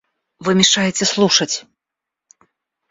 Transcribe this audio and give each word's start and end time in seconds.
Вы 0.39 0.55
мешаете 0.55 1.05
слушать. 1.05 1.67